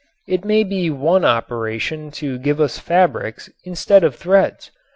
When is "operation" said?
1.23-2.09